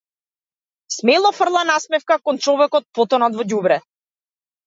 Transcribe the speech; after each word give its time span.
Смело 0.95 1.29
фрла 1.39 1.61
насмевка 1.71 2.15
кон 2.29 2.37
човекот 2.45 2.85
потонат 3.01 3.37
во 3.39 3.45
ѓубре. 3.51 3.81